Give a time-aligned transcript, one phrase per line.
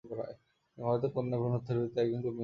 [0.03, 0.15] তিনি
[0.77, 2.39] ভারতে কন্যা ভ্রূণ হত্যার বিরুদ্ধে একজন কর্মী ছিলেন।